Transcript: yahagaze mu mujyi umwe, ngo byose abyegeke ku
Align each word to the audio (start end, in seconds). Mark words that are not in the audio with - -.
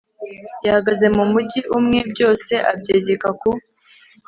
yahagaze 0.65 1.05
mu 1.15 1.23
mujyi 1.31 1.59
umwe, 1.77 1.97
ngo 2.03 2.07
byose 2.13 2.53
abyegeke 2.71 3.29
ku 3.39 3.49